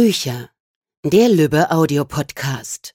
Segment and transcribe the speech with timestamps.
[0.00, 0.50] Bücher.
[1.04, 2.94] Der Lübbe Audiopodcast.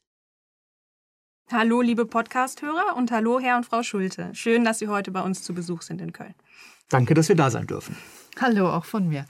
[1.52, 4.29] Hallo, liebe Podcasthörer und hallo, Herr und Frau Schulte.
[4.32, 6.33] Schön, dass Sie heute bei uns zu Besuch sind in Köln.
[6.87, 7.97] Danke, dass wir da sein dürfen.
[8.39, 9.25] Hallo, auch von mir.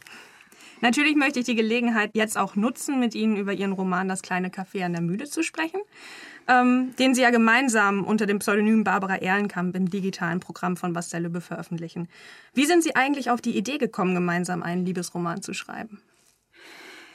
[0.82, 4.50] Natürlich möchte ich die Gelegenheit jetzt auch nutzen, mit Ihnen über Ihren Roman Das kleine
[4.50, 5.82] Café an der Mühle zu sprechen,
[6.48, 11.24] ähm, den Sie ja gemeinsam unter dem Pseudonym Barbara Ehrenkamp im digitalen Programm von Bastel
[11.24, 12.08] Lübbe veröffentlichen.
[12.54, 16.04] Wie sind Sie eigentlich auf die Idee gekommen, gemeinsam einen Liebesroman zu schreiben?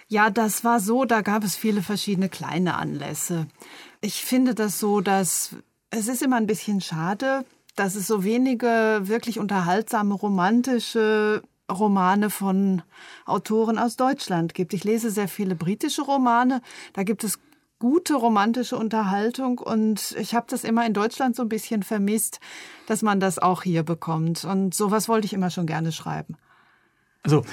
[0.09, 3.47] Ja, das war so, da gab es viele verschiedene kleine Anlässe.
[4.01, 5.55] Ich finde das so, dass
[5.91, 7.45] es ist immer ein bisschen schade,
[7.77, 12.83] dass es so wenige wirklich unterhaltsame, romantische Romane von
[13.27, 14.73] Autoren aus Deutschland gibt.
[14.73, 16.63] Ich lese sehr viele britische Romane,
[16.95, 17.39] da gibt es
[17.79, 22.41] gute romantische Unterhaltung und ich habe das immer in Deutschland so ein bisschen vermisst,
[22.87, 24.45] dass man das auch hier bekommt.
[24.45, 26.37] Und sowas wollte ich immer schon gerne schreiben.
[27.23, 27.45] Also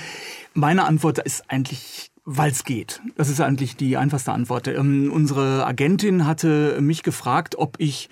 [0.55, 3.01] meine Antwort ist eigentlich weil es geht.
[3.17, 4.67] Das ist eigentlich die einfachste Antwort.
[4.67, 8.09] Ähm, unsere Agentin hatte mich gefragt, ob ich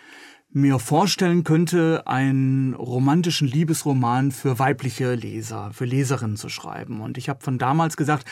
[0.55, 7.01] mir vorstellen könnte, einen romantischen Liebesroman für weibliche Leser, für Leserinnen zu schreiben.
[7.01, 8.27] Und ich habe von damals gesagt,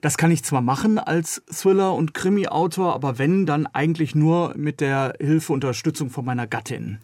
[0.00, 4.80] das kann ich zwar machen als Thriller- und Krimi-Autor, aber wenn, dann eigentlich nur mit
[4.80, 6.98] der Hilfe, Unterstützung von meiner Gattin.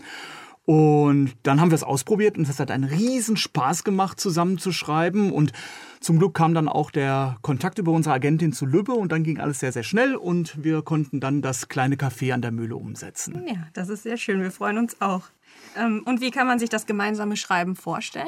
[0.66, 4.72] Und dann haben wir es ausprobiert und es hat einen riesen Spaß gemacht, zusammen zu
[4.72, 5.32] schreiben.
[5.32, 5.52] Und
[6.00, 9.38] zum Glück kam dann auch der Kontakt über unsere Agentin zu Lübbe und dann ging
[9.38, 13.44] alles sehr, sehr schnell und wir konnten dann das kleine Café an der Mühle umsetzen.
[13.46, 14.42] Ja, das ist sehr schön.
[14.42, 15.28] Wir freuen uns auch.
[15.76, 18.26] Ähm, und wie kann man sich das gemeinsame Schreiben vorstellen?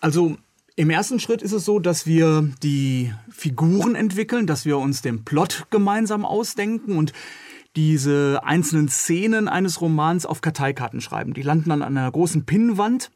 [0.00, 0.36] Also
[0.76, 5.24] im ersten Schritt ist es so, dass wir die Figuren entwickeln, dass wir uns den
[5.24, 7.12] Plot gemeinsam ausdenken und
[7.76, 11.34] diese einzelnen Szenen eines Romans auf Karteikarten schreiben.
[11.34, 13.10] Die landen dann an einer großen Pinnwand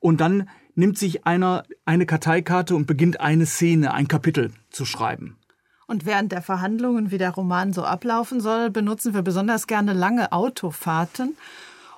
[0.00, 5.36] und dann nimmt sich einer eine Karteikarte und beginnt eine Szene, ein Kapitel zu schreiben.
[5.86, 10.32] Und während der Verhandlungen, wie der Roman so ablaufen soll, benutzen wir besonders gerne lange
[10.32, 11.34] Autofahrten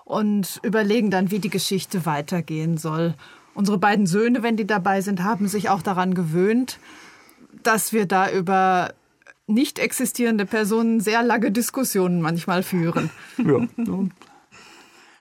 [0.05, 3.15] und überlegen dann, wie die Geschichte weitergehen soll.
[3.55, 6.79] Unsere beiden Söhne, wenn die dabei sind, haben sich auch daran gewöhnt,
[7.63, 8.95] dass wir da über
[9.51, 13.11] nicht existierende Personen sehr lange Diskussionen manchmal führen.
[13.39, 13.67] Ja.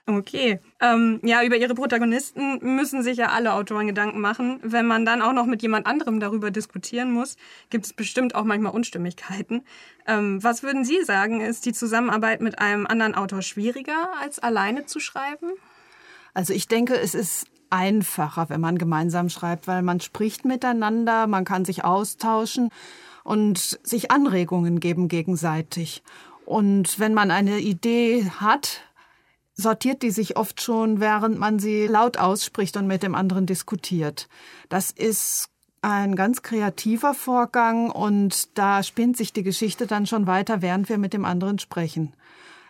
[0.06, 0.58] Okay.
[0.80, 4.58] Ähm, ja, über ihre Protagonisten müssen sich ja alle Autoren Gedanken machen.
[4.62, 7.36] Wenn man dann auch noch mit jemand anderem darüber diskutieren muss,
[7.68, 9.62] gibt es bestimmt auch manchmal Unstimmigkeiten.
[10.06, 14.86] Ähm, was würden Sie sagen, ist die Zusammenarbeit mit einem anderen Autor schwieriger, als alleine
[14.86, 15.52] zu schreiben?
[16.34, 21.44] Also ich denke, es ist einfacher, wenn man gemeinsam schreibt, weil man spricht miteinander, man
[21.44, 22.70] kann sich austauschen
[23.24, 26.02] und sich Anregungen geben gegenseitig.
[26.44, 28.82] Und wenn man eine Idee hat,
[29.54, 34.28] sortiert die sich oft schon, während man sie laut ausspricht und mit dem anderen diskutiert.
[34.68, 35.48] Das ist
[35.82, 40.98] ein ganz kreativer Vorgang und da spinnt sich die Geschichte dann schon weiter, während wir
[40.98, 42.12] mit dem anderen sprechen.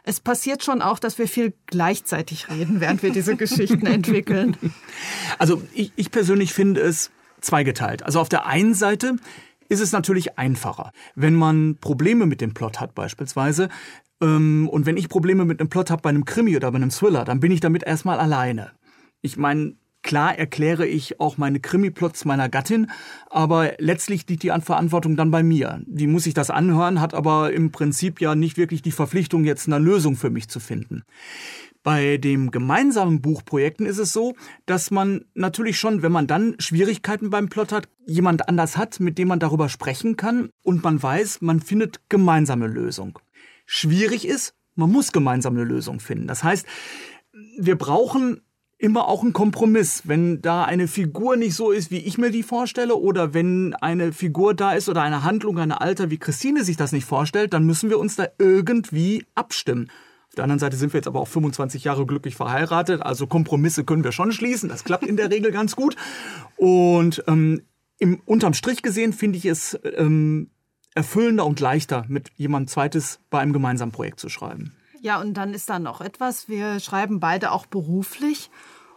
[0.02, 4.56] Es passiert schon auch, dass wir viel gleichzeitig reden, während wir diese Geschichten entwickeln.
[5.38, 7.10] Also ich, ich persönlich finde es
[7.40, 8.02] zweigeteilt.
[8.02, 9.16] Also auf der einen Seite
[9.70, 10.92] ist es natürlich einfacher.
[11.14, 13.68] Wenn man Probleme mit dem Plot hat beispielsweise,
[14.20, 16.90] ähm, und wenn ich Probleme mit einem Plot habe bei einem Krimi oder bei einem
[16.90, 18.72] Thriller, dann bin ich damit erstmal alleine.
[19.22, 22.90] Ich meine, klar erkläre ich auch meine Krimi-Plots meiner Gattin,
[23.28, 25.82] aber letztlich liegt die Verantwortung dann bei mir.
[25.86, 29.68] Die muss sich das anhören, hat aber im Prinzip ja nicht wirklich die Verpflichtung, jetzt
[29.68, 31.04] eine Lösung für mich zu finden.
[31.82, 34.34] Bei dem gemeinsamen Buchprojekten ist es so,
[34.66, 39.16] dass man natürlich schon, wenn man dann Schwierigkeiten beim Plot hat, jemand anders hat, mit
[39.16, 43.18] dem man darüber sprechen kann und man weiß, man findet gemeinsame Lösung.
[43.64, 46.26] Schwierig ist, man muss gemeinsam eine Lösung finden.
[46.26, 46.66] Das heißt,
[47.58, 48.42] wir brauchen
[48.76, 50.02] immer auch einen Kompromiss.
[50.04, 54.12] Wenn da eine Figur nicht so ist, wie ich mir die vorstelle, oder wenn eine
[54.12, 57.64] Figur da ist oder eine Handlung, eine Alter, wie Christine sich das nicht vorstellt, dann
[57.64, 59.90] müssen wir uns da irgendwie abstimmen.
[60.30, 63.84] Auf der anderen Seite sind wir jetzt aber auch 25 Jahre glücklich verheiratet, also Kompromisse
[63.84, 64.68] können wir schon schließen.
[64.68, 65.96] Das klappt in der Regel ganz gut.
[66.56, 67.62] Und ähm,
[67.98, 70.50] im, unterm Strich gesehen finde ich es ähm,
[70.94, 74.76] erfüllender und leichter, mit jemand Zweites bei einem gemeinsamen Projekt zu schreiben.
[75.00, 76.48] Ja, und dann ist da noch etwas.
[76.48, 78.50] Wir schreiben beide auch beruflich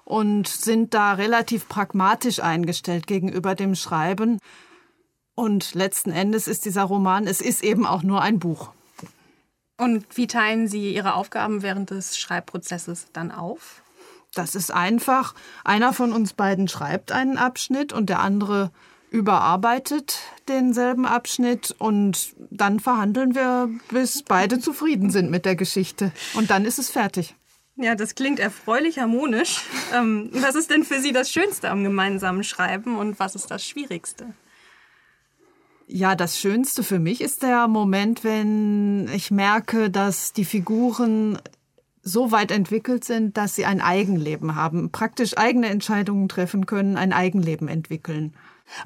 [0.05, 4.37] und sind da relativ pragmatisch eingestellt gegenüber dem Schreiben.
[5.33, 8.71] Und letzten Endes ist dieser Roman, es ist eben auch nur ein Buch.
[9.77, 13.81] Und wie teilen Sie Ihre Aufgaben während des Schreibprozesses dann auf?
[14.33, 15.35] Das ist einfach.
[15.63, 18.71] Einer von uns beiden schreibt einen Abschnitt und der andere
[19.09, 20.17] überarbeitet
[20.47, 26.11] denselben Abschnitt und dann verhandeln wir, bis beide zufrieden sind mit der Geschichte.
[26.33, 27.35] Und dann ist es fertig.
[27.75, 29.61] Ja, das klingt erfreulich harmonisch.
[29.93, 33.65] Ähm, was ist denn für Sie das Schönste am gemeinsamen Schreiben und was ist das
[33.65, 34.33] Schwierigste?
[35.95, 41.37] Ja, das Schönste für mich ist der Moment, wenn ich merke, dass die Figuren
[42.01, 47.13] so weit entwickelt sind, dass sie ein Eigenleben haben, praktisch eigene Entscheidungen treffen können, ein
[47.13, 48.33] Eigenleben entwickeln.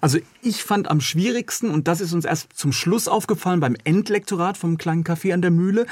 [0.01, 4.57] Also ich fand am schwierigsten, und das ist uns erst zum Schluss aufgefallen beim Endlektorat
[4.57, 5.85] vom kleinen Café an der Mühle,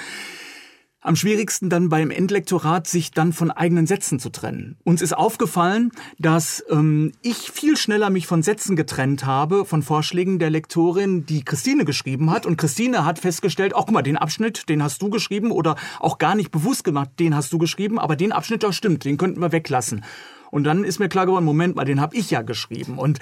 [1.05, 4.75] am schwierigsten dann beim Endlektorat, sich dann von eigenen Sätzen zu trennen.
[4.83, 10.39] Uns ist aufgefallen, dass ähm, ich viel schneller mich von Sätzen getrennt habe, von Vorschlägen
[10.39, 12.45] der Lektorin, die Christine geschrieben hat.
[12.47, 16.17] Und Christine hat festgestellt, auch guck mal, den Abschnitt, den hast du geschrieben oder auch
[16.17, 19.41] gar nicht bewusst gemacht, den hast du geschrieben, aber den Abschnitt, doch stimmt, den könnten
[19.41, 20.03] wir weglassen.
[20.49, 22.97] Und dann ist mir klar geworden, Moment mal, den habe ich ja geschrieben.
[22.97, 23.19] Und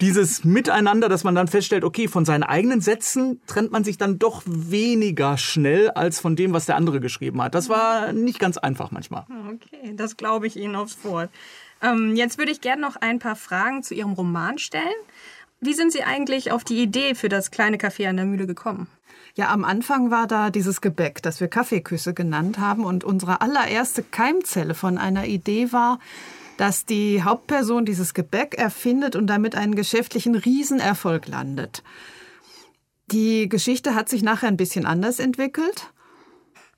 [0.00, 4.18] dieses Miteinander, dass man dann feststellt, okay, von seinen eigenen Sätzen trennt man sich dann
[4.18, 7.54] doch weniger schnell als von dem, was der andere geschrieben hat.
[7.54, 9.24] Das war nicht ganz einfach manchmal.
[9.54, 11.30] Okay, das glaube ich Ihnen aufs Wort.
[11.82, 14.84] Ähm, jetzt würde ich gerne noch ein paar Fragen zu Ihrem Roman stellen.
[15.60, 18.88] Wie sind Sie eigentlich auf die Idee für das kleine Café an der Mühle gekommen?
[19.34, 22.84] Ja, am Anfang war da dieses Gebäck, das wir Kaffeeküsse genannt haben.
[22.84, 26.00] Und unsere allererste Keimzelle von einer Idee war,
[26.56, 31.82] dass die Hauptperson dieses Gebäck erfindet und damit einen geschäftlichen Riesenerfolg landet.
[33.10, 35.92] Die Geschichte hat sich nachher ein bisschen anders entwickelt,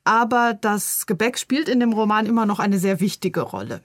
[0.03, 3.81] aber das Gebäck spielt in dem Roman immer noch eine sehr wichtige Rolle.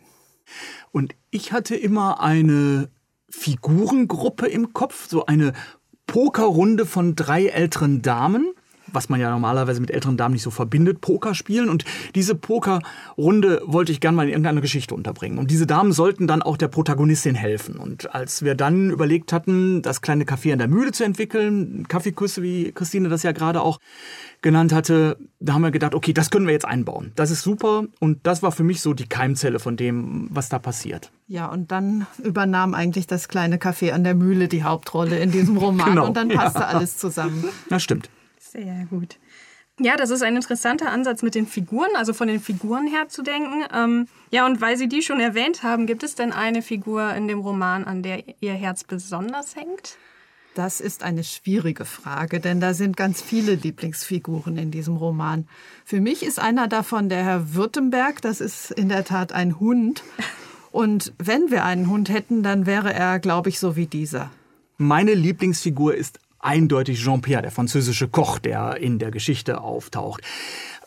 [0.93, 2.91] Und ich hatte immer eine
[3.29, 5.53] Figurengruppe im Kopf, so eine
[6.07, 8.53] Pokerrunde von drei älteren Damen
[8.93, 11.69] was man ja normalerweise mit älteren Damen nicht so verbindet, Poker spielen.
[11.69, 11.85] Und
[12.15, 15.39] diese Pokerrunde wollte ich gerne mal in irgendeiner Geschichte unterbringen.
[15.39, 17.77] Und diese Damen sollten dann auch der Protagonistin helfen.
[17.77, 22.43] Und als wir dann überlegt hatten, das kleine Café an der Mühle zu entwickeln, Kaffeeküsse,
[22.43, 23.79] wie Christine das ja gerade auch
[24.43, 27.13] genannt hatte, da haben wir gedacht, okay, das können wir jetzt einbauen.
[27.17, 27.85] Das ist super.
[27.99, 31.11] Und das war für mich so die Keimzelle von dem, was da passiert.
[31.29, 35.57] Ja, und dann übernahm eigentlich das kleine Café an der Mühle die Hauptrolle in diesem
[35.57, 35.87] Roman.
[35.91, 36.67] genau, und dann passte ja.
[36.67, 37.45] alles zusammen.
[37.69, 38.11] Das stimmt.
[38.53, 39.19] Sehr gut.
[39.79, 43.23] Ja, das ist ein interessanter Ansatz mit den Figuren, also von den Figuren her zu
[43.23, 43.65] denken.
[43.73, 47.29] Ähm, ja, und weil Sie die schon erwähnt haben, gibt es denn eine Figur in
[47.29, 49.97] dem Roman, an der Ihr Herz besonders hängt?
[50.55, 55.47] Das ist eine schwierige Frage, denn da sind ganz viele Lieblingsfiguren in diesem Roman.
[55.85, 58.21] Für mich ist einer davon der Herr Württemberg.
[58.21, 60.03] Das ist in der Tat ein Hund.
[60.73, 64.31] Und wenn wir einen Hund hätten, dann wäre er, glaube ich, so wie dieser.
[64.77, 70.23] Meine Lieblingsfigur ist eindeutig Jean-Pierre, der französische Koch, der in der Geschichte auftaucht.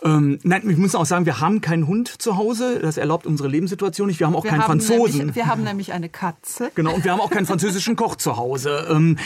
[0.03, 2.79] Ähm, nein, ich muss auch sagen, wir haben keinen Hund zu Hause.
[2.81, 4.19] Das erlaubt unsere Lebenssituation nicht.
[4.19, 5.19] Wir haben auch wir keinen haben Franzosen.
[5.19, 6.71] Nämlich, wir haben nämlich eine Katze.
[6.75, 8.85] Genau, und wir haben auch keinen französischen Koch zu Hause.
[8.89, 9.17] Ähm,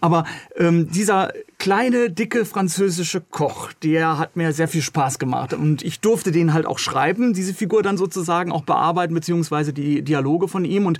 [0.00, 0.24] aber
[0.56, 5.52] ähm, dieser kleine, dicke französische Koch, der hat mir sehr viel Spaß gemacht.
[5.52, 10.02] Und ich durfte den halt auch schreiben, diese Figur dann sozusagen auch bearbeiten, beziehungsweise die
[10.02, 10.86] Dialoge von ihm.
[10.86, 10.98] Und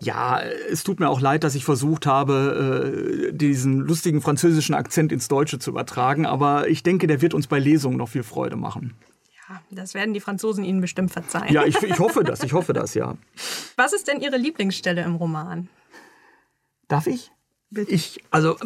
[0.00, 0.40] ja,
[0.70, 5.28] es tut mir auch leid, dass ich versucht habe, äh, diesen lustigen französischen Akzent ins
[5.28, 6.26] Deutsche zu übertragen.
[6.26, 8.94] Aber ich denke, der wird uns bei Lesungen noch viel Freude machen.
[9.48, 11.52] Ja, das werden die Franzosen Ihnen bestimmt verzeihen.
[11.52, 13.16] Ja, ich, ich hoffe das, ich hoffe das, ja.
[13.76, 15.68] Was ist denn Ihre Lieblingsstelle im Roman?
[16.88, 17.30] Darf ich?
[17.70, 18.56] Ich, also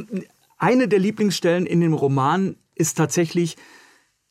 [0.60, 3.56] eine der Lieblingsstellen in dem Roman ist tatsächlich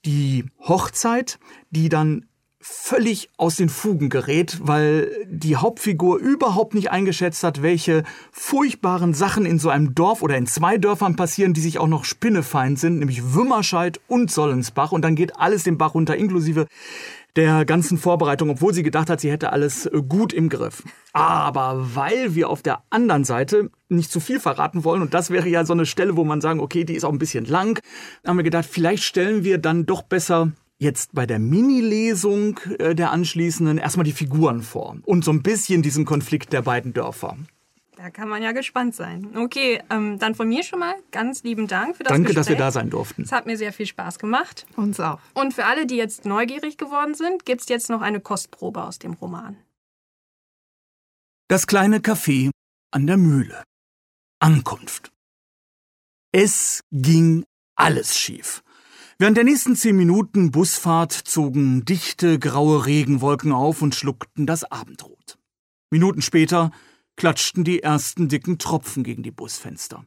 [0.05, 1.39] die Hochzeit,
[1.71, 2.25] die dann
[2.61, 9.45] völlig aus den Fugen gerät, weil die Hauptfigur überhaupt nicht eingeschätzt hat, welche furchtbaren Sachen
[9.45, 12.99] in so einem Dorf oder in zwei Dörfern passieren, die sich auch noch spinnefeind sind,
[12.99, 14.91] nämlich Wümmerscheid und Sollensbach.
[14.91, 16.67] Und dann geht alles den Bach runter, inklusive
[17.35, 20.83] der ganzen Vorbereitung, obwohl sie gedacht hat, sie hätte alles äh, gut im Griff.
[21.13, 25.47] Aber weil wir auf der anderen Seite nicht zu viel verraten wollen, und das wäre
[25.47, 27.79] ja so eine Stelle, wo man sagen, okay, die ist auch ein bisschen lang,
[28.25, 33.11] haben wir gedacht, vielleicht stellen wir dann doch besser jetzt bei der Mini-Lesung äh, der
[33.11, 37.37] anschließenden erstmal die Figuren vor und so ein bisschen diesen Konflikt der beiden Dörfer.
[38.01, 39.35] Da kann man ja gespannt sein.
[39.35, 42.45] Okay, ähm, dann von mir schon mal ganz lieben Dank für das Danke, Gespräch.
[42.45, 43.23] dass wir da sein durften.
[43.23, 44.65] Es hat mir sehr viel Spaß gemacht.
[44.77, 45.19] Uns auch.
[45.33, 48.99] Und für alle, die jetzt neugierig geworden sind, gibt es jetzt noch eine Kostprobe aus
[48.99, 49.57] dem Roman.
[51.49, 52.51] Das kleine Café
[52.91, 53.63] an der Mühle.
[54.39, 55.11] Ankunft.
[56.31, 57.43] Es ging
[57.75, 58.63] alles schief.
[59.17, 65.37] Während der nächsten zehn Minuten Busfahrt zogen dichte graue Regenwolken auf und schluckten das Abendrot.
[65.91, 66.71] Minuten später
[67.19, 70.05] klatschten die ersten dicken Tropfen gegen die Busfenster.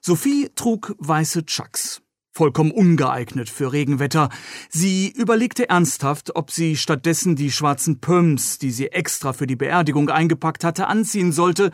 [0.00, 4.28] Sophie trug weiße Chucks, vollkommen ungeeignet für Regenwetter.
[4.70, 10.10] Sie überlegte ernsthaft, ob sie stattdessen die schwarzen Pumps, die sie extra für die Beerdigung
[10.10, 11.72] eingepackt hatte, anziehen sollte,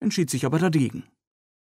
[0.00, 1.04] entschied sich aber dagegen.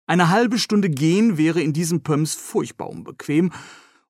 [0.06, 3.50] Eine halbe Stunde gehen wäre in diesen Pumps furchtbar unbequem,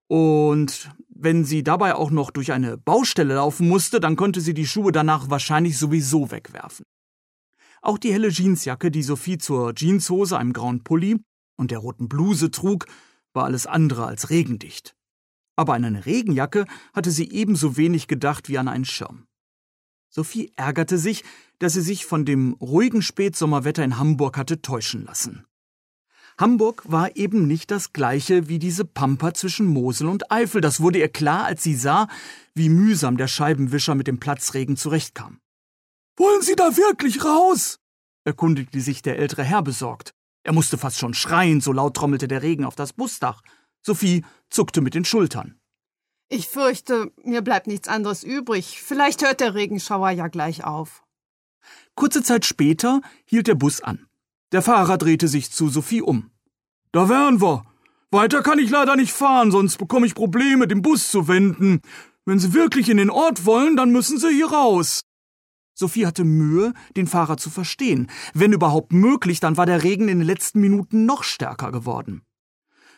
[0.08, 4.66] und wenn sie dabei auch noch durch eine Baustelle laufen musste, dann konnte sie die
[4.66, 6.84] Schuhe danach wahrscheinlich sowieso wegwerfen.
[7.82, 11.18] Auch die helle Jeansjacke, die Sophie zur Jeanshose, einem grauen Pulli
[11.56, 12.86] und der roten Bluse trug,
[13.32, 14.94] war alles andere als regendicht.
[15.56, 19.26] Aber an eine Regenjacke hatte sie ebenso wenig gedacht wie an einen Schirm.
[20.08, 21.22] Sophie ärgerte sich,
[21.58, 25.44] dass sie sich von dem ruhigen Spätsommerwetter in Hamburg hatte täuschen lassen.
[26.38, 30.62] Hamburg war eben nicht das gleiche wie diese Pampa zwischen Mosel und Eifel.
[30.62, 32.08] Das wurde ihr klar, als sie sah,
[32.54, 35.38] wie mühsam der Scheibenwischer mit dem Platzregen zurechtkam.
[36.20, 37.78] Wollen Sie da wirklich raus?
[38.24, 40.12] erkundigte sich der ältere Herr besorgt.
[40.44, 43.40] Er musste fast schon schreien, so laut trommelte der Regen auf das Busdach.
[43.80, 45.58] Sophie zuckte mit den Schultern.
[46.28, 48.82] Ich fürchte, mir bleibt nichts anderes übrig.
[48.82, 51.02] Vielleicht hört der Regenschauer ja gleich auf.
[51.94, 54.06] Kurze Zeit später hielt der Bus an.
[54.52, 56.30] Der Fahrer drehte sich zu Sophie um.
[56.92, 57.64] Da wären wir.
[58.10, 61.80] Weiter kann ich leider nicht fahren, sonst bekomme ich Probleme, den Bus zu wenden.
[62.26, 65.00] Wenn Sie wirklich in den Ort wollen, dann müssen Sie hier raus.
[65.80, 68.08] Sophie hatte Mühe, den Fahrer zu verstehen.
[68.34, 72.20] Wenn überhaupt möglich, dann war der Regen in den letzten Minuten noch stärker geworden.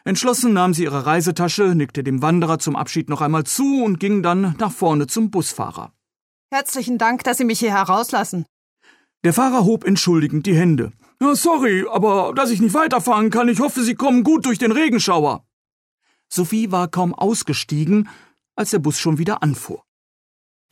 [0.04, 4.24] Entschlossen nahm sie ihre Reisetasche, nickte dem Wanderer zum Abschied noch einmal zu und ging
[4.24, 5.92] dann nach vorne zum Busfahrer.
[6.50, 8.46] Herzlichen Dank, dass Sie mich hier herauslassen.
[9.22, 10.90] Der Fahrer hob entschuldigend die Hände.
[11.20, 14.72] Ja, sorry, aber dass ich nicht weiterfahren kann, ich hoffe, Sie kommen gut durch den
[14.72, 15.46] Regenschauer.
[16.28, 18.08] Sophie war kaum ausgestiegen,
[18.56, 19.84] als der Bus schon wieder anfuhr.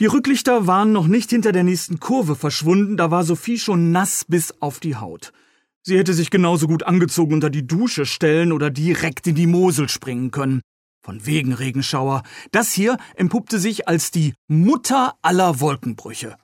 [0.00, 4.24] Die Rücklichter waren noch nicht hinter der nächsten Kurve verschwunden, da war Sophie schon nass
[4.26, 5.34] bis auf die Haut.
[5.82, 9.90] Sie hätte sich genauso gut angezogen unter die Dusche stellen oder direkt in die Mosel
[9.90, 10.62] springen können.
[11.02, 12.22] Von wegen Regenschauer.
[12.50, 16.36] Das hier empuppte sich als die Mutter aller Wolkenbrüche.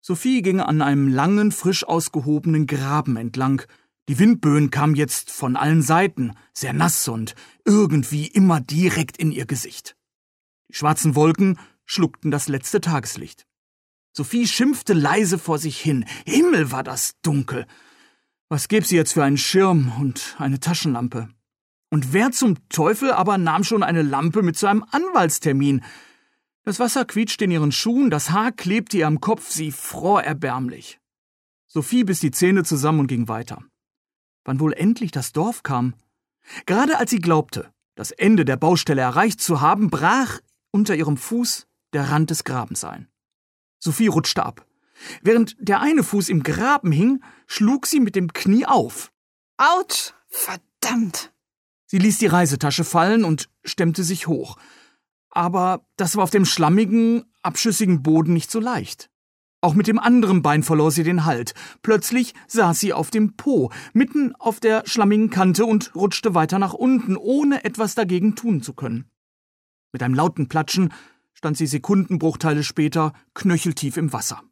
[0.00, 3.60] Sophie ging an einem langen, frisch ausgehobenen Graben entlang.
[4.08, 7.34] Die Windböen kamen jetzt von allen Seiten, sehr nass und
[7.66, 9.96] irgendwie immer direkt in ihr Gesicht.
[10.70, 11.58] Die schwarzen Wolken
[11.90, 13.46] schluckten das letzte Tageslicht.
[14.12, 16.04] Sophie schimpfte leise vor sich hin.
[16.24, 17.66] Himmel war das dunkel.
[18.48, 21.28] Was gäb sie jetzt für einen Schirm und eine Taschenlampe?
[21.90, 25.82] Und wer zum Teufel aber nahm schon eine Lampe mit zu einem Anwaltstermin?
[26.62, 31.00] Das Wasser quietschte in ihren Schuhen, das Haar klebte ihr am Kopf, sie fror erbärmlich.
[31.66, 33.64] Sophie biss die Zähne zusammen und ging weiter.
[34.44, 35.94] Wann wohl endlich das Dorf kam?
[36.66, 40.38] Gerade als sie glaubte, das Ende der Baustelle erreicht zu haben, brach
[40.70, 43.08] unter ihrem Fuß der Rand des Grabens ein.
[43.78, 44.66] Sophie rutschte ab.
[45.22, 49.12] Während der eine Fuß im Graben hing, schlug sie mit dem Knie auf.
[49.56, 50.12] Autsch!
[50.28, 51.32] Verdammt!
[51.86, 54.56] Sie ließ die Reisetasche fallen und stemmte sich hoch.
[55.30, 59.10] Aber das war auf dem schlammigen, abschüssigen Boden nicht so leicht.
[59.62, 61.52] Auch mit dem anderen Bein verlor sie den Halt.
[61.82, 66.72] Plötzlich saß sie auf dem Po, mitten auf der schlammigen Kante und rutschte weiter nach
[66.72, 69.10] unten, ohne etwas dagegen tun zu können.
[69.92, 70.92] Mit einem lauten Platschen
[71.40, 74.42] stand sie Sekundenbruchteile später knöcheltief im Wasser.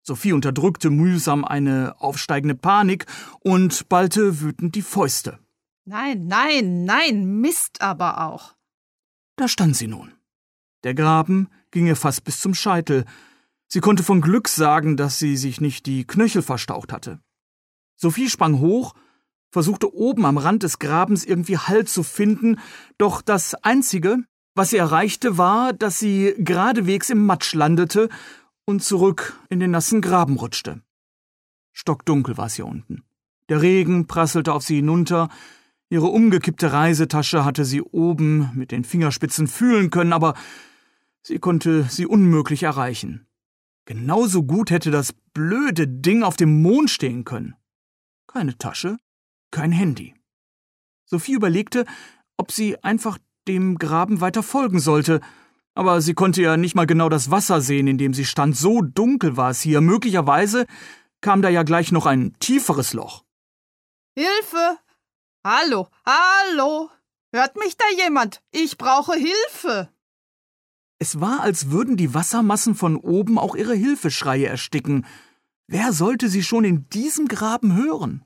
[0.00, 3.06] Sophie unterdrückte mühsam eine aufsteigende Panik
[3.40, 5.40] und ballte wütend die Fäuste.
[5.86, 8.54] Nein, nein, nein, Mist aber auch.
[9.34, 10.14] Da stand sie nun.
[10.84, 13.06] Der Graben ging ihr fast bis zum Scheitel.
[13.66, 17.18] Sie konnte von Glück sagen, dass sie sich nicht die Knöchel verstaucht hatte.
[17.96, 18.94] Sophie sprang hoch,
[19.50, 22.60] versuchte oben am Rand des Grabens irgendwie Halt zu finden,
[22.98, 24.18] doch das Einzige,
[24.54, 28.08] was sie erreichte, war, dass sie geradewegs im Matsch landete
[28.64, 30.80] und zurück in den nassen Graben rutschte.
[31.72, 33.02] Stockdunkel war es hier unten.
[33.48, 35.28] Der Regen prasselte auf sie hinunter,
[35.90, 40.34] ihre umgekippte Reisetasche hatte sie oben mit den Fingerspitzen fühlen können, aber
[41.22, 43.26] sie konnte sie unmöglich erreichen.
[43.86, 47.54] Genauso gut hätte das blöde Ding auf dem Mond stehen können.
[48.26, 48.98] Keine Tasche,
[49.50, 50.14] kein Handy.
[51.04, 51.84] Sophie überlegte,
[52.38, 55.20] ob sie einfach dem Graben weiter folgen sollte.
[55.74, 58.56] Aber sie konnte ja nicht mal genau das Wasser sehen, in dem sie stand.
[58.56, 59.80] So dunkel war es hier.
[59.80, 60.66] Möglicherweise
[61.20, 63.24] kam da ja gleich noch ein tieferes Loch.
[64.16, 64.78] Hilfe!
[65.44, 66.90] Hallo, hallo!
[67.32, 68.42] Hört mich da jemand?
[68.52, 69.88] Ich brauche Hilfe!
[70.98, 75.04] Es war, als würden die Wassermassen von oben auch ihre Hilfeschreie ersticken.
[75.66, 78.24] Wer sollte sie schon in diesem Graben hören?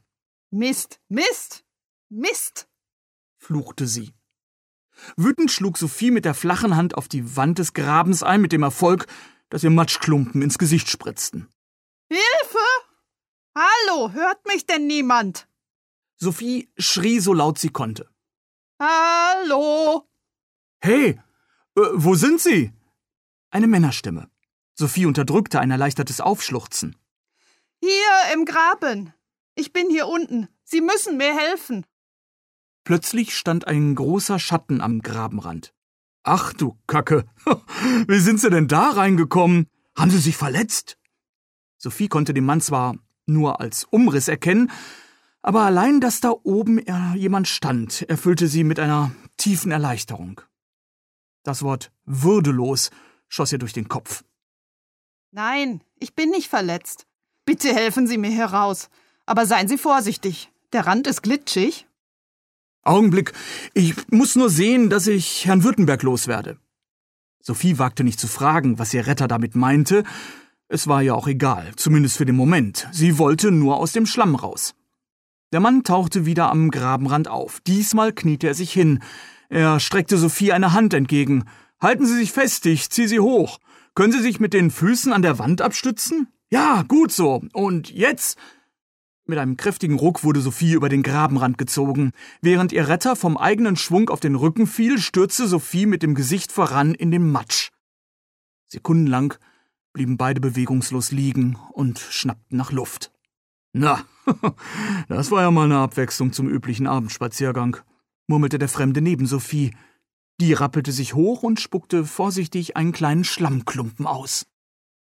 [0.50, 1.64] Mist, Mist,
[2.10, 2.68] Mist!
[3.38, 4.12] fluchte sie.
[5.16, 8.62] Wütend schlug Sophie mit der flachen Hand auf die Wand des Grabens ein, mit dem
[8.62, 9.06] Erfolg,
[9.48, 11.48] dass ihr Matschklumpen ins Gesicht spritzten.
[12.10, 12.58] Hilfe!
[13.56, 15.48] Hallo, hört mich denn niemand?
[16.16, 18.08] Sophie schrie so laut sie konnte.
[18.80, 20.08] Hallo!
[20.80, 21.20] Hey,
[21.76, 22.72] äh, wo sind Sie?
[23.50, 24.30] Eine Männerstimme.
[24.74, 26.96] Sophie unterdrückte ein erleichtertes Aufschluchzen.
[27.80, 29.12] Hier im Graben.
[29.54, 30.48] Ich bin hier unten.
[30.62, 31.84] Sie müssen mir helfen.
[32.88, 35.74] Plötzlich stand ein großer Schatten am Grabenrand.
[36.22, 37.26] Ach du Kacke.
[38.08, 39.66] Wie sind Sie denn da reingekommen?
[39.94, 40.96] Haben Sie sich verletzt?
[41.76, 44.70] Sophie konnte den Mann zwar nur als Umriss erkennen,
[45.42, 46.80] Aber allein, dass da oben
[47.14, 50.40] jemand stand, erfüllte sie mit einer tiefen Erleichterung.
[51.42, 52.90] Das Wort würdelos
[53.28, 54.24] schoss ihr durch den Kopf.
[55.30, 57.06] Nein, ich bin nicht verletzt.
[57.44, 58.88] Bitte helfen Sie mir heraus.
[59.26, 60.50] Aber seien Sie vorsichtig.
[60.72, 61.84] Der Rand ist glitschig.
[62.82, 63.32] Augenblick.
[63.74, 66.58] Ich muss nur sehen, dass ich Herrn Württemberg loswerde.
[67.40, 70.04] Sophie wagte nicht zu fragen, was ihr Retter damit meinte.
[70.68, 72.88] Es war ja auch egal, zumindest für den Moment.
[72.92, 74.74] Sie wollte nur aus dem Schlamm raus.
[75.52, 77.60] Der Mann tauchte wieder am Grabenrand auf.
[77.66, 79.00] Diesmal kniete er sich hin.
[79.48, 81.44] Er streckte Sophie eine Hand entgegen.
[81.80, 83.58] Halten Sie sich fest, ich zieh Sie hoch.
[83.94, 86.28] Können Sie sich mit den Füßen an der Wand abstützen?
[86.50, 87.42] Ja, gut so.
[87.54, 88.36] Und jetzt?
[89.30, 92.12] Mit einem kräftigen Ruck wurde Sophie über den Grabenrand gezogen.
[92.40, 96.50] Während ihr Retter vom eigenen Schwung auf den Rücken fiel, stürzte Sophie mit dem Gesicht
[96.50, 97.68] voran in den Matsch.
[98.68, 99.34] Sekundenlang
[99.92, 103.12] blieben beide bewegungslos liegen und schnappten nach Luft.
[103.74, 104.02] Na,
[105.08, 107.76] das war ja mal eine Abwechslung zum üblichen Abendspaziergang,
[108.28, 109.72] murmelte der Fremde neben Sophie.
[110.40, 114.46] Die rappelte sich hoch und spuckte vorsichtig einen kleinen Schlammklumpen aus.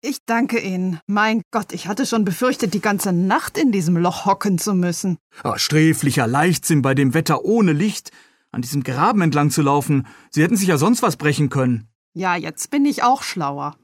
[0.04, 1.00] Ich danke Ihnen.
[1.06, 5.20] Mein Gott, ich hatte schon befürchtet, die ganze Nacht in diesem Loch hocken zu müssen.
[5.44, 8.10] Oh, sträflicher Leichtsinn bei dem Wetter ohne Licht,
[8.52, 10.08] an diesem Graben entlang zu laufen.
[10.32, 11.88] Sie hätten sich ja sonst was brechen können.
[12.16, 13.76] Ja, jetzt bin ich auch schlauer.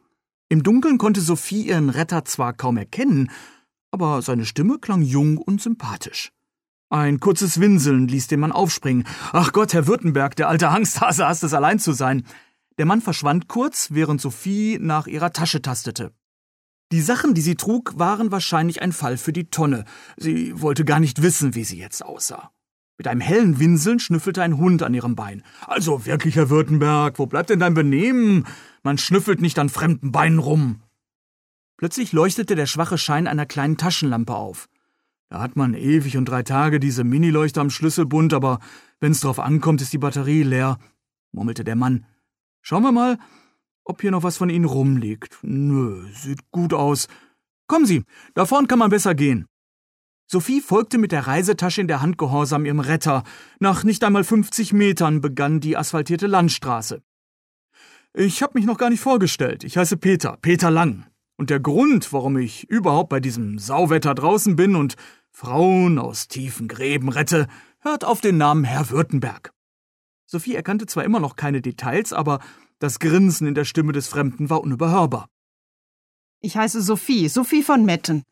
[0.49, 3.29] Im Dunkeln konnte Sophie ihren Retter zwar kaum erkennen,
[3.91, 6.31] aber seine Stimme klang jung und sympathisch.
[6.89, 9.05] Ein kurzes Winseln ließ den Mann aufspringen.
[9.33, 12.23] Ach Gott, Herr Württemberg, der alte Angsthase hasst es allein zu sein.
[12.77, 16.13] Der Mann verschwand kurz, während Sophie nach ihrer Tasche tastete.
[16.91, 19.83] Die Sachen, die sie trug, waren wahrscheinlich ein Fall für die Tonne.
[20.15, 22.51] Sie wollte gar nicht wissen, wie sie jetzt aussah.
[22.97, 25.43] Mit einem hellen Winseln schnüffelte ein Hund an ihrem Bein.
[25.65, 28.45] Also wirklich, Herr Württemberg, wo bleibt denn dein Benehmen?
[28.83, 30.81] Man schnüffelt nicht an fremden Beinen rum.
[31.77, 34.69] Plötzlich leuchtete der schwache Schein einer kleinen Taschenlampe auf.
[35.29, 38.59] Da hat man ewig und drei Tage diese Minileuchte am Schlüsselbund, aber
[38.99, 40.79] wenn's drauf ankommt, ist die Batterie leer,
[41.33, 42.05] murmelte der Mann.
[42.67, 43.17] Schauen wir mal,
[43.85, 45.37] ob hier noch was von Ihnen rumliegt.
[45.41, 47.07] Nö, sieht gut aus.
[47.65, 48.03] Kommen Sie,
[48.33, 49.45] da vorn kann man besser gehen.
[50.29, 53.23] Sophie folgte mit der Reisetasche in der Hand gehorsam ihrem Retter.
[53.61, 57.01] Nach nicht einmal 50 Metern begann die asphaltierte Landstraße.
[58.13, 59.63] Ich habe mich noch gar nicht vorgestellt.
[59.63, 61.05] Ich heiße Peter, Peter Lang.
[61.37, 64.97] Und der Grund, warum ich überhaupt bei diesem Sauwetter draußen bin und
[65.31, 67.47] Frauen aus tiefen Gräben rette,
[67.79, 69.53] hört auf den Namen Herr Württemberg.
[70.27, 72.39] Sophie erkannte zwar immer noch keine Details, aber
[72.79, 75.29] das Grinsen in der Stimme des Fremden war unüberhörbar.
[76.41, 78.23] Ich heiße Sophie, Sophie von Metten.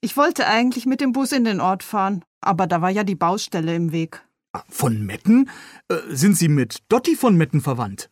[0.00, 3.14] Ich wollte eigentlich mit dem Bus in den Ort fahren, aber da war ja die
[3.14, 4.22] Baustelle im Weg.
[4.52, 5.48] Ah, von Metten?
[5.88, 8.10] Äh, sind Sie mit Dotti von Metten verwandt?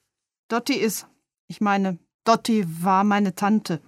[0.48, 1.06] Dotti ist,
[1.48, 3.82] ich meine, Dotti war meine Tante.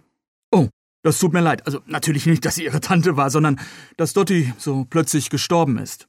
[0.50, 0.68] Oh,
[1.02, 1.66] das tut mir leid.
[1.66, 3.60] Also natürlich nicht, dass sie Ihre Tante war, sondern
[3.96, 6.08] dass Dotti so plötzlich gestorben ist.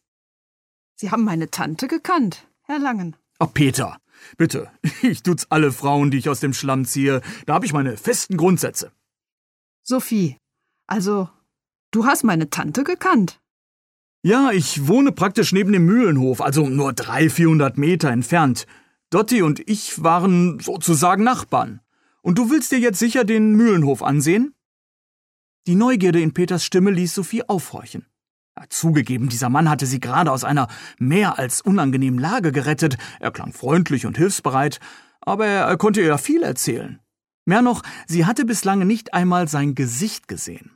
[0.96, 3.16] Sie haben meine Tante gekannt, Herr Langen.
[3.40, 3.98] Ach, Peter,
[4.38, 4.70] bitte,
[5.02, 7.22] ich tut's alle Frauen, die ich aus dem Schlamm ziehe.
[7.46, 8.92] Da habe ich meine festen Grundsätze.
[9.84, 10.38] Sophie,
[10.88, 11.30] also,
[11.92, 13.40] du hast meine Tante gekannt?
[14.24, 18.66] Ja, ich wohne praktisch neben dem Mühlenhof, also nur drei, vierhundert Meter entfernt.
[19.12, 21.82] Dotti und ich waren sozusagen Nachbarn.
[22.22, 24.56] Und du willst dir jetzt sicher den Mühlenhof ansehen?
[25.68, 28.08] Die Neugierde in Peters Stimme ließ Sophie aufhorchen.
[28.70, 32.98] Zugegeben, dieser Mann hatte sie gerade aus einer mehr als unangenehmen Lage gerettet.
[33.20, 34.80] Er klang freundlich und hilfsbereit,
[35.22, 37.00] aber er konnte ihr ja viel erzählen.
[37.46, 40.72] Mehr noch, sie hatte bislang nicht einmal sein Gesicht gesehen.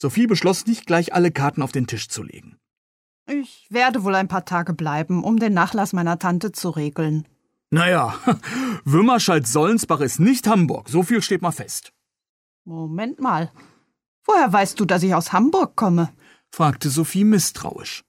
[0.00, 2.58] Sophie beschloss nicht gleich alle Karten auf den Tisch zu legen.
[3.26, 7.26] Ich werde wohl ein paar Tage bleiben, um den Nachlass meiner Tante zu regeln.
[7.70, 8.14] Naja,
[8.84, 11.92] Wümmerscheid-Sollensbach ist nicht Hamburg, so viel steht mal fest.
[12.64, 13.50] Moment mal.
[14.24, 16.12] Woher weißt du, dass ich aus Hamburg komme?
[16.54, 18.04] Fragte Sophie misstrauisch.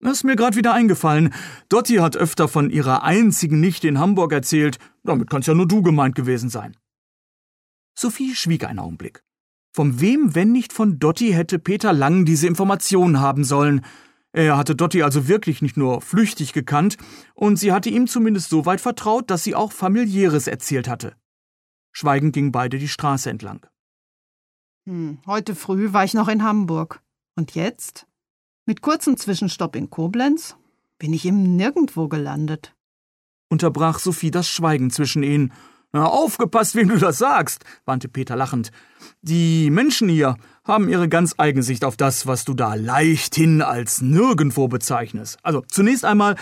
[0.00, 1.32] Das ist mir gerade wieder eingefallen.
[1.70, 4.78] Dotti hat öfter von ihrer einzigen Nichte in Hamburg erzählt.
[5.02, 6.76] Damit kann's ja nur du gemeint gewesen sein.
[7.98, 9.22] Sophie schwieg einen Augenblick.
[9.72, 13.84] Von wem, wenn nicht von Dotti, hätte Peter Lang diese Informationen haben sollen?
[14.32, 16.98] Er hatte Dotti also wirklich nicht nur flüchtig gekannt,
[17.34, 21.16] und sie hatte ihm zumindest so weit vertraut, dass sie auch familiäres erzählt hatte.
[21.92, 23.66] Schweigend gingen beide die Straße entlang.
[24.86, 27.02] Hm, heute früh war ich noch in Hamburg.
[27.36, 28.06] Und jetzt?
[28.64, 30.56] Mit kurzem Zwischenstopp in Koblenz
[30.98, 32.74] bin ich im Nirgendwo gelandet.
[33.50, 35.52] Unterbrach Sophie das Schweigen zwischen ihnen.
[35.92, 38.72] Na, aufgepasst, wem du das sagst, warnte Peter lachend.
[39.20, 44.00] Die Menschen hier haben ihre ganz eigene Sicht auf das, was du da leichthin als
[44.00, 45.38] nirgendwo bezeichnest.
[45.42, 46.36] Also zunächst einmal,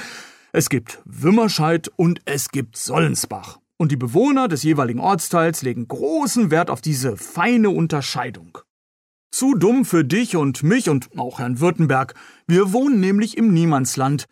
[0.52, 3.58] es gibt Wümmerscheid und es gibt Sollensbach.
[3.76, 8.58] Und die Bewohner des jeweiligen Ortsteils legen großen Wert auf diese feine Unterscheidung.
[9.34, 12.14] Zu dumm für dich und mich und auch Herrn Württemberg.
[12.46, 14.26] Wir wohnen nämlich im Niemandsland.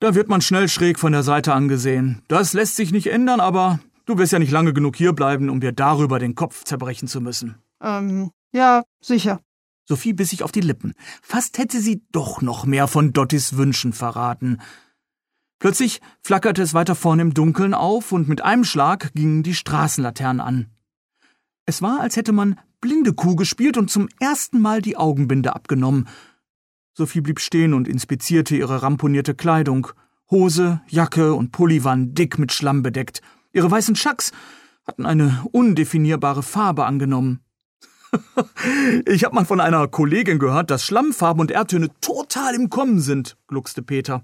[0.00, 2.20] Da wird man schnell schräg von der Seite angesehen.
[2.26, 5.70] Das lässt sich nicht ändern, aber du wirst ja nicht lange genug hierbleiben, um dir
[5.70, 7.62] darüber den Kopf zerbrechen zu müssen.
[7.80, 9.38] Ähm, ja, sicher.
[9.84, 10.94] Sophie biss sich auf die Lippen.
[11.22, 14.60] Fast hätte sie doch noch mehr von Dottis Wünschen verraten.
[15.60, 20.40] Plötzlich flackerte es weiter vorne im Dunkeln auf und mit einem Schlag gingen die Straßenlaternen
[20.40, 20.73] an.
[21.66, 26.08] Es war, als hätte man blinde Kuh gespielt und zum ersten Mal die Augenbinde abgenommen.
[26.92, 29.88] Sophie blieb stehen und inspizierte ihre ramponierte Kleidung.
[30.30, 33.22] Hose, Jacke und Pulli waren dick mit Schlamm bedeckt.
[33.52, 34.32] Ihre weißen Schacks
[34.86, 37.40] hatten eine undefinierbare Farbe angenommen.
[39.06, 43.36] ich hab mal von einer Kollegin gehört, dass Schlammfarben und Erdtöne total im Kommen sind,
[43.48, 44.22] gluckste Peter.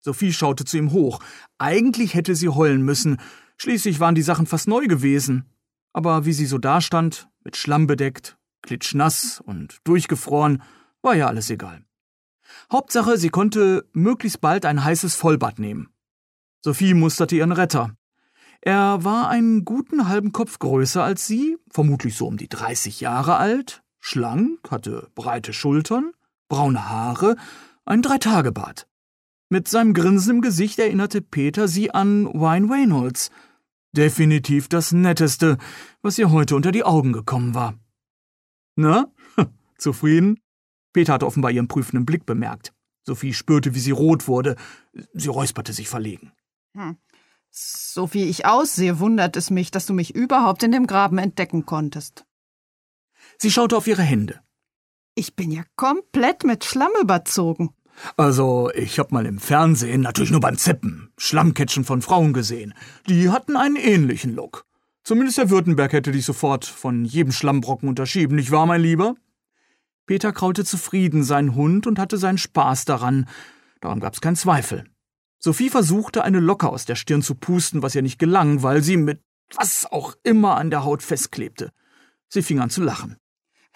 [0.00, 1.18] Sophie schaute zu ihm hoch.
[1.58, 3.18] Eigentlich hätte sie heulen müssen.
[3.56, 5.46] Schließlich waren die Sachen fast neu gewesen.
[5.96, 10.62] Aber wie sie so dastand, mit Schlamm bedeckt, klitschnass und durchgefroren,
[11.00, 11.86] war ja alles egal.
[12.70, 15.88] Hauptsache, sie konnte möglichst bald ein heißes Vollbad nehmen.
[16.62, 17.96] Sophie musterte ihren Retter.
[18.60, 23.36] Er war einen guten halben Kopf größer als sie, vermutlich so um die 30 Jahre
[23.36, 26.12] alt, schlank, hatte breite Schultern,
[26.50, 27.36] braune Haare,
[27.86, 28.86] ein Dreitagebart.
[29.48, 33.30] Mit seinem Grinsen im Gesicht erinnerte Peter sie an Wayne Reynolds.
[33.96, 35.56] Definitiv das Netteste,
[36.02, 37.78] was ihr heute unter die Augen gekommen war.
[38.74, 39.10] Na,
[39.78, 40.38] zufrieden?
[40.92, 42.74] Peter hatte offenbar ihren prüfenden Blick bemerkt.
[43.04, 44.56] Sophie spürte, wie sie rot wurde.
[45.14, 46.32] Sie räusperte sich verlegen.
[46.74, 46.96] Hm.
[47.50, 51.64] So wie ich aussehe, wundert es mich, dass du mich überhaupt in dem Graben entdecken
[51.64, 52.26] konntest.
[53.38, 54.40] Sie schaute auf ihre Hände.
[55.14, 57.70] Ich bin ja komplett mit Schlamm überzogen.
[58.16, 62.74] Also, ich hab mal im Fernsehen, natürlich nur beim Zeppen, Schlammcatchen von Frauen gesehen.
[63.08, 64.64] Die hatten einen ähnlichen Look.
[65.02, 69.14] Zumindest der Württemberg hätte dich sofort von jedem Schlammbrocken unterschieben, nicht wahr, mein Lieber?
[70.06, 73.28] Peter kraute zufrieden seinen Hund und hatte seinen Spaß daran.
[73.80, 74.84] Daran gab's keinen Zweifel.
[75.38, 78.96] Sophie versuchte, eine Locke aus der Stirn zu pusten, was ihr nicht gelang, weil sie
[78.96, 79.20] mit
[79.54, 81.70] was auch immer an der Haut festklebte.
[82.28, 83.16] Sie fing an zu lachen.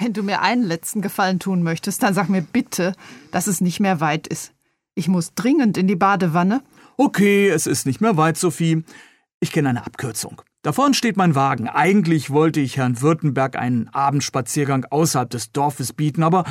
[0.00, 2.94] Wenn du mir einen letzten Gefallen tun möchtest, dann sag mir bitte,
[3.32, 4.52] dass es nicht mehr weit ist.
[4.94, 6.62] Ich muss dringend in die Badewanne.
[6.96, 8.82] Okay, es ist nicht mehr weit, Sophie.
[9.40, 10.40] Ich kenne eine Abkürzung.
[10.62, 11.68] Da vorne steht mein Wagen.
[11.68, 16.44] Eigentlich wollte ich Herrn Württemberg einen Abendspaziergang außerhalb des Dorfes bieten, aber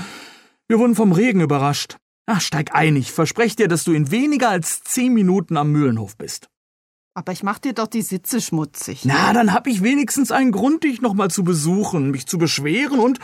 [0.67, 1.97] wir wurden vom Regen überrascht.
[2.27, 6.17] Ach, steig ein, ich verspreche dir, dass du in weniger als zehn Minuten am Mühlenhof
[6.17, 6.49] bist.
[7.19, 9.03] Aber ich mach dir doch die Sitze schmutzig.
[9.03, 12.97] Na, dann hab ich wenigstens einen Grund, dich noch mal zu besuchen, mich zu beschweren
[12.97, 13.19] und,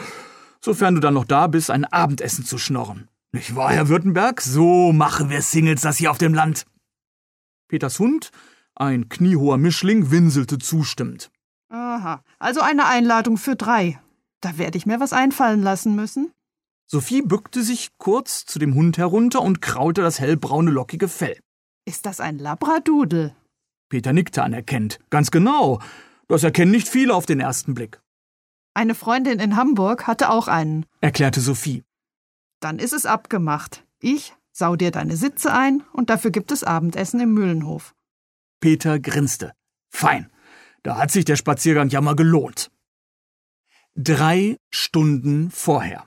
[0.59, 3.07] sofern du dann noch da bist, ein Abendessen zu schnorren.
[3.31, 4.41] Nicht wahr, Herr Württemberg?
[4.41, 6.65] So machen wir Singles das hier auf dem Land.
[7.69, 8.31] Peters Hund,
[8.75, 11.31] ein kniehoher Mischling, winselte zustimmend.
[11.69, 13.97] Aha, also eine Einladung für drei.
[14.41, 16.33] Da werde ich mir was einfallen lassen müssen.
[16.85, 21.39] Sophie bückte sich kurz zu dem Hund herunter und kraulte das hellbraune lockige Fell.
[21.85, 23.33] Ist das ein Labradudel?
[23.95, 24.99] Peter nickte anerkennt.
[25.09, 25.79] Ganz genau.
[26.27, 28.01] Das erkennen nicht viele auf den ersten Blick.
[28.73, 31.85] Eine Freundin in Hamburg hatte auch einen, erklärte Sophie.
[32.59, 33.85] Dann ist es abgemacht.
[34.01, 37.95] Ich sau dir deine Sitze ein und dafür gibt es Abendessen im Mühlenhof.
[38.59, 39.53] Peter grinste.
[39.89, 40.29] Fein.
[40.83, 42.71] Da hat sich der Spaziergang ja mal gelohnt.
[43.95, 46.05] Drei Stunden vorher.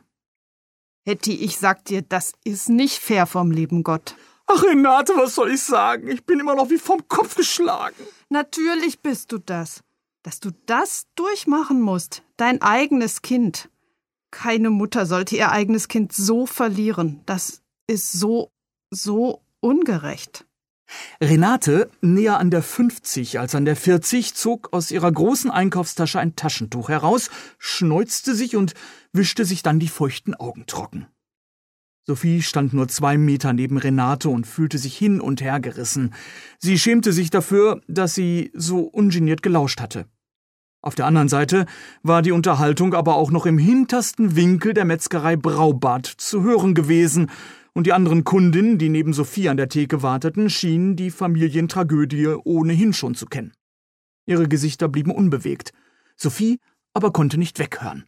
[1.06, 4.14] Hetty, ich sag dir, das ist nicht fair vom lieben Gott.
[4.50, 6.08] Ach, Renate, was soll ich sagen?
[6.08, 7.96] Ich bin immer noch wie vom Kopf geschlagen.
[8.30, 9.82] Natürlich bist du das.
[10.22, 12.22] Dass du das durchmachen musst.
[12.38, 13.68] Dein eigenes Kind.
[14.30, 17.22] Keine Mutter sollte ihr eigenes Kind so verlieren.
[17.26, 18.50] Das ist so,
[18.90, 20.46] so ungerecht.
[21.20, 26.36] Renate, näher an der 50 als an der 40, zog aus ihrer großen Einkaufstasche ein
[26.36, 28.72] Taschentuch heraus, schneuzte sich und
[29.12, 31.06] wischte sich dann die feuchten Augen trocken.
[32.08, 36.14] Sophie stand nur zwei Meter neben Renate und fühlte sich hin und her gerissen.
[36.58, 40.06] Sie schämte sich dafür, dass sie so ungeniert gelauscht hatte.
[40.80, 41.66] Auf der anderen Seite
[42.02, 47.30] war die Unterhaltung aber auch noch im hintersten Winkel der Metzgerei Braubad zu hören gewesen,
[47.74, 52.94] und die anderen Kundinnen, die neben Sophie an der Theke warteten, schienen die Familientragödie ohnehin
[52.94, 53.52] schon zu kennen.
[54.24, 55.72] Ihre Gesichter blieben unbewegt.
[56.16, 56.58] Sophie
[56.94, 58.06] aber konnte nicht weghören.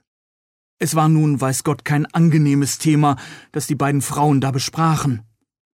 [0.83, 3.17] Es war nun, weiß Gott, kein angenehmes Thema,
[3.53, 5.23] das die beiden Frauen da besprachen.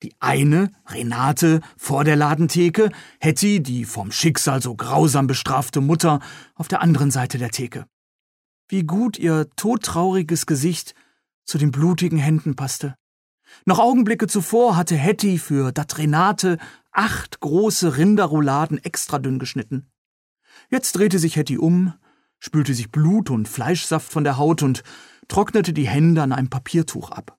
[0.03, 2.91] Die eine, Renate, vor der Ladentheke,
[3.21, 6.21] Hetty, die vom Schicksal so grausam bestrafte Mutter,
[6.55, 7.87] auf der anderen Seite der Theke.
[8.67, 10.95] Wie gut ihr todtrauriges Gesicht
[11.45, 12.97] zu den blutigen Händen passte.
[13.67, 16.57] Noch Augenblicke zuvor hatte Hetty für dat Renate
[16.93, 19.91] acht große Rinderrouladen extra dünn geschnitten.
[20.71, 21.93] Jetzt drehte sich Hetty um,
[22.45, 24.83] spülte sich Blut und Fleischsaft von der Haut und
[25.29, 27.39] trocknete die Hände an einem Papiertuch ab.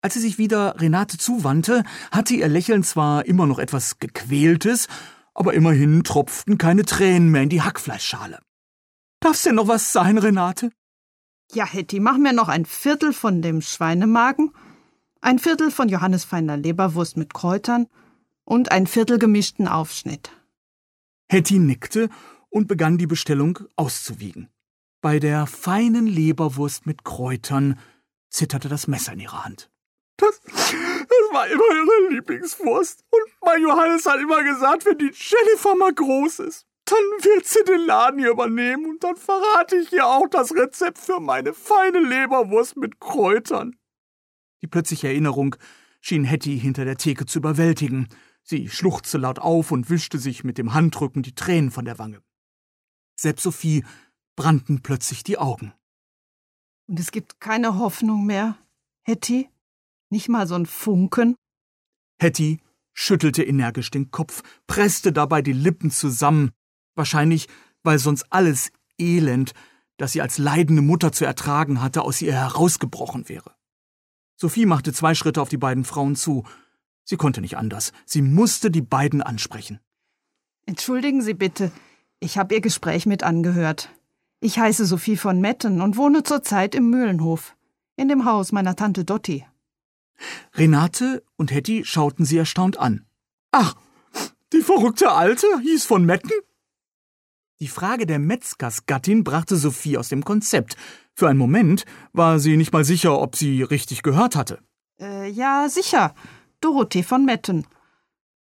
[0.00, 4.88] Als sie sich wieder Renate zuwandte, hatte ihr Lächeln zwar immer noch etwas Gequältes,
[5.34, 8.38] aber immerhin tropften keine Tränen mehr in die Hackfleischschale.
[9.20, 10.72] Darf's denn noch was sein, Renate?
[11.52, 14.52] Ja, Hetty, mach mir noch ein Viertel von dem Schweinemagen,
[15.20, 17.88] ein Viertel von Johannes feiner Leberwurst mit Kräutern
[18.44, 20.30] und ein Viertel gemischten Aufschnitt.
[21.30, 22.08] Hetty nickte
[22.50, 24.48] und begann die Bestellung auszuwiegen.
[25.00, 27.78] Bei der feinen Leberwurst mit Kräutern
[28.30, 29.70] zitterte das Messer in ihrer Hand.
[30.16, 30.74] Das, das
[31.32, 33.04] war immer ihre Lieblingswurst.
[33.10, 37.62] Und mein Johannes hat immer gesagt, wenn die Jennifer mal groß ist, dann wird sie
[37.64, 42.00] den Laden hier übernehmen und dann verrate ich ihr auch das Rezept für meine feine
[42.00, 43.76] Leberwurst mit Kräutern.
[44.62, 45.54] Die plötzliche Erinnerung
[46.00, 48.08] schien Hetty hinter der Theke zu überwältigen.
[48.42, 52.22] Sie schluchzte laut auf und wischte sich mit dem Handrücken die Tränen von der Wange.
[53.18, 53.84] Selbst Sophie
[54.36, 55.72] brannten plötzlich die Augen.
[56.86, 58.56] Und es gibt keine Hoffnung mehr,
[59.02, 59.48] Hetty?
[60.10, 61.34] Nicht mal so ein Funken?
[62.20, 62.60] Hetty
[62.94, 66.52] schüttelte energisch den Kopf, presste dabei die Lippen zusammen,
[66.94, 67.48] wahrscheinlich
[67.82, 69.52] weil sonst alles Elend,
[69.96, 73.54] das sie als leidende Mutter zu ertragen hatte, aus ihr herausgebrochen wäre.
[74.36, 76.44] Sophie machte zwei Schritte auf die beiden Frauen zu.
[77.04, 77.92] Sie konnte nicht anders.
[78.06, 79.80] Sie musste die beiden ansprechen.
[80.66, 81.72] Entschuldigen Sie bitte,
[82.20, 83.90] ich habe Ihr Gespräch mit angehört.
[84.40, 87.56] Ich heiße Sophie von Metten und wohne zurzeit im Mühlenhof,
[87.96, 89.44] in dem Haus meiner Tante Dotti.
[90.54, 93.06] Renate und Hetty schauten sie erstaunt an.
[93.52, 93.74] Ach,
[94.52, 96.30] die verrückte Alte hieß von Metten?
[97.60, 100.76] Die Frage der Metzgersgattin brachte Sophie aus dem Konzept.
[101.14, 104.60] Für einen Moment war sie nicht mal sicher, ob sie richtig gehört hatte.
[105.00, 106.14] Äh, ja, sicher.
[106.60, 107.66] Dorothee von Metten.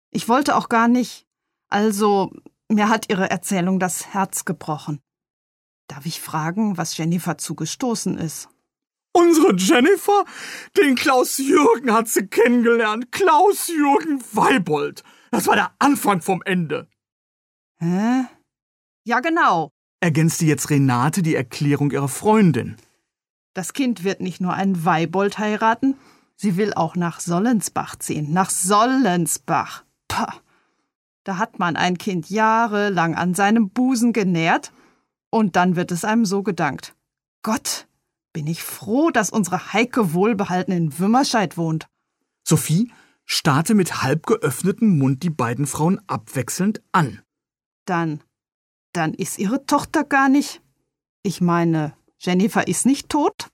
[0.09, 1.27] Ich wollte auch gar nicht.
[1.69, 2.31] Also,
[2.73, 4.99] mir hat Ihre Erzählung das Herz gebrochen.
[5.88, 8.49] Darf ich fragen, was Jennifer zugestoßen ist?
[9.13, 10.25] Unsere Jennifer?
[10.77, 13.12] Den Klaus Jürgen hat sie kennengelernt.
[13.12, 15.03] Klaus Jürgen Weibold.
[15.31, 16.88] Das war der Anfang vom Ende.
[17.79, 18.25] Hä?
[19.05, 19.69] Ja, genau,
[20.03, 22.75] ergänzte jetzt Renate die Erklärung ihrer Freundin.
[23.53, 25.95] Das Kind wird nicht nur einen Weibold heiraten,
[26.36, 28.33] sie will auch nach Sollensbach ziehen.
[28.33, 29.86] Nach Sollensbach.
[30.09, 30.41] Pah.
[31.23, 34.71] Da hat man ein Kind jahrelang an seinem Busen genährt
[35.29, 36.95] und dann wird es einem so gedankt.
[37.43, 37.88] Gott,
[38.33, 41.88] bin ich froh, dass unsere Heike wohlbehalten in Wümmerscheid wohnt.
[42.43, 42.91] Sophie
[43.25, 47.21] starrte mit halb geöffnetem Mund die beiden Frauen abwechselnd an.
[47.86, 48.21] Dann
[48.93, 50.62] dann ist Ihre Tochter gar nicht.
[51.23, 53.49] Ich meine, Jennifer ist nicht tot?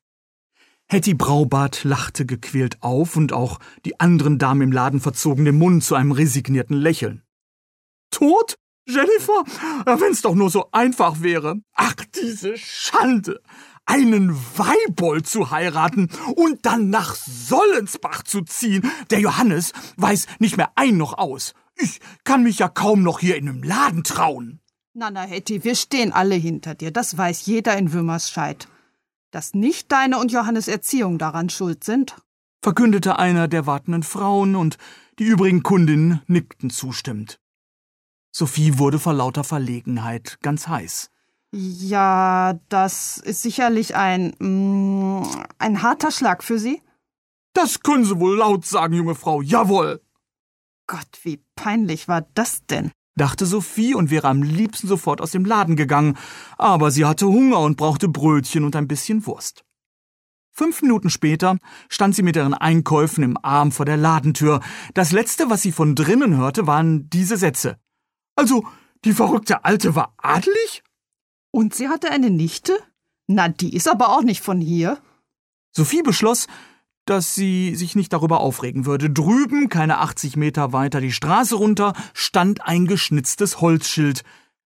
[0.87, 5.83] Hetty Braubart lachte gequält auf und auch die anderen Damen im Laden verzogen den Mund
[5.83, 7.23] zu einem resignierten Lächeln.
[8.11, 8.55] Tot?
[8.87, 9.43] Jennifer?
[9.85, 11.61] Wenn's doch nur so einfach wäre.
[11.75, 13.41] Ach, diese Schande!
[13.85, 18.89] Einen Weibold zu heiraten und dann nach Sollensbach zu ziehen.
[19.09, 21.53] Der Johannes weiß nicht mehr ein noch aus.
[21.75, 24.59] Ich kann mich ja kaum noch hier in einem Laden trauen.
[24.93, 26.91] Na, na, Hetty, wir stehen alle hinter dir.
[26.91, 28.67] Das weiß jeder in Wümmerscheid.
[29.31, 32.15] Dass nicht deine und Johannes Erziehung daran schuld sind,
[32.61, 34.77] verkündete einer der wartenden Frauen und
[35.17, 37.39] die übrigen Kundinnen nickten zustimmend.
[38.31, 41.09] Sophie wurde vor lauter Verlegenheit ganz heiß.
[41.51, 45.23] Ja, das ist sicherlich ein, mm,
[45.57, 46.81] ein harter Schlag für Sie.
[47.53, 49.41] Das können Sie wohl laut sagen, junge Frau.
[49.41, 50.01] Jawohl.
[50.85, 52.91] Gott, wie peinlich war das denn?
[53.19, 56.17] dachte Sophie und wäre am liebsten sofort aus dem Laden gegangen,
[56.57, 59.65] aber sie hatte Hunger und brauchte Brötchen und ein bisschen Wurst.
[60.51, 61.57] Fünf Minuten später
[61.89, 64.61] stand sie mit ihren Einkäufen im Arm vor der Ladentür.
[64.93, 67.77] Das letzte, was sie von drinnen hörte, waren diese Sätze.
[68.39, 68.65] Also,
[69.03, 70.81] die verrückte Alte war adelig?
[71.51, 72.71] Und sie hatte eine Nichte?
[73.27, 74.97] Na, die ist aber auch nicht von hier.
[75.73, 76.47] Sophie beschloss,
[77.03, 79.09] dass sie sich nicht darüber aufregen würde.
[79.09, 84.23] Drüben, keine 80 Meter weiter die Straße runter, stand ein geschnitztes Holzschild.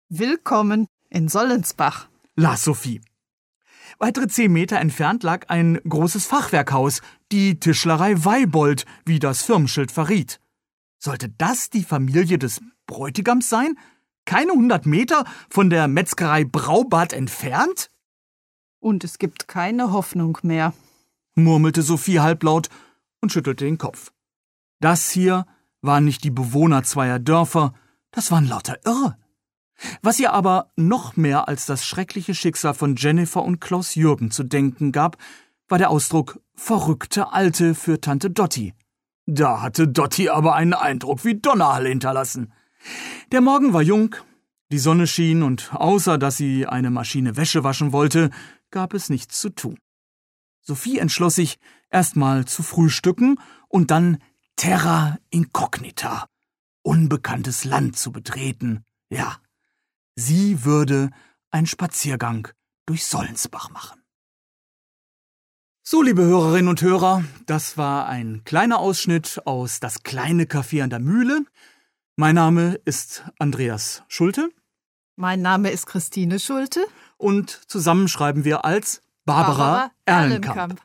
[0.08, 3.02] Willkommen in Sollensbach, las Sophie.
[3.98, 7.02] Weitere zehn Meter entfernt lag ein großes Fachwerkhaus,
[7.34, 10.40] die Tischlerei Weibold, wie das Firmenschild verriet.
[11.00, 13.78] Sollte das die Familie des Bräutigams sein?
[14.26, 17.90] Keine hundert Meter von der Metzgerei Braubad entfernt?
[18.80, 20.74] Und es gibt keine Hoffnung mehr,
[21.36, 22.70] murmelte Sophie halblaut
[23.22, 24.12] und schüttelte den Kopf.
[24.80, 25.46] Das hier
[25.82, 27.74] waren nicht die Bewohner zweier Dörfer,
[28.12, 29.18] das waren lauter Irre.
[30.02, 34.44] Was ihr aber noch mehr als das schreckliche Schicksal von Jennifer und Klaus Jürgen zu
[34.44, 35.18] denken gab,
[35.70, 38.74] war der Ausdruck verrückte Alte für Tante Dotti.
[39.32, 42.52] Da hatte Dotti aber einen Eindruck wie Donnerhall hinterlassen.
[43.32, 44.16] Der Morgen war jung,
[44.72, 48.32] die Sonne schien und außer dass sie eine Maschine Wäsche waschen wollte,
[48.72, 49.78] gab es nichts zu tun.
[50.62, 51.60] Sophie entschloss sich,
[51.92, 54.18] erstmal zu frühstücken und dann
[54.56, 56.26] Terra Incognita,
[56.82, 58.84] unbekanntes Land zu betreten.
[59.10, 59.38] Ja,
[60.16, 61.12] sie würde
[61.52, 62.48] einen Spaziergang
[62.88, 63.99] durch Sollensbach machen.
[65.92, 70.92] So, liebe Hörerinnen und Hörer, das war ein kleiner Ausschnitt aus Das kleine Café an
[70.92, 71.46] der Mühle.
[72.16, 74.52] Mein Name ist Andreas Schulte.
[75.16, 76.86] Mein Name ist Christine Schulte.
[77.18, 80.80] Und zusammen schreiben wir als Barbara, Barbara Erlenkamp.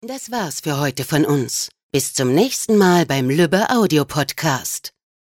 [0.00, 1.70] Das war's für heute von uns.
[1.92, 4.92] Bis zum nächsten Mal beim Lübbe Audio Podcast.